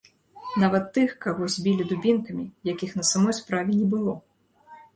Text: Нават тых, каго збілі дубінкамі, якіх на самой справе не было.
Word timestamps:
Нават 0.61 0.87
тых, 0.95 1.13
каго 1.25 1.49
збілі 1.57 1.87
дубінкамі, 1.93 2.47
якіх 2.73 2.91
на 3.03 3.07
самой 3.13 3.39
справе 3.43 3.71
не 3.79 3.87
было. 3.95 4.19